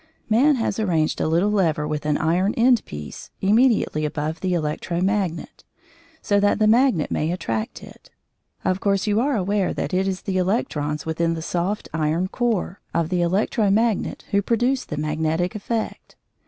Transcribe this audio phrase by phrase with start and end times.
[0.29, 4.99] Man has arranged a little lever with an iron end piece immediately above the electro
[4.99, 5.63] magnet,
[6.23, 8.09] so that the magnet may attract it.
[8.65, 12.81] Of course you are aware that it is the electrons within the soft iron core
[12.95, 16.15] of the electro magnet who produce the magnetic effect.